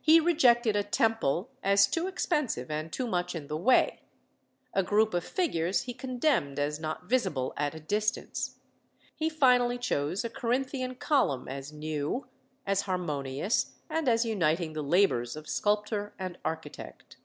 He 0.00 0.20
rejected 0.20 0.76
a 0.76 0.84
temple, 0.84 1.50
as 1.64 1.88
too 1.88 2.06
expensive 2.06 2.70
and 2.70 2.92
too 2.92 3.08
much 3.08 3.34
in 3.34 3.48
the 3.48 3.56
way; 3.56 4.02
a 4.72 4.84
group 4.84 5.14
of 5.14 5.24
figures 5.24 5.82
he 5.82 5.94
condemned 5.94 6.60
as 6.60 6.78
not 6.78 7.06
visible 7.08 7.52
at 7.56 7.74
a 7.74 7.80
distance; 7.80 8.60
he 9.16 9.28
finally 9.28 9.76
chose 9.76 10.24
a 10.24 10.30
Corinthian 10.30 10.94
column 10.94 11.48
as 11.48 11.72
new, 11.72 12.28
as 12.68 12.82
harmonious, 12.82 13.74
and 13.90 14.08
as 14.08 14.24
uniting 14.24 14.74
the 14.74 14.82
labours 14.82 15.34
of 15.34 15.48
sculptor 15.48 16.14
and 16.20 16.38
architect. 16.44 17.16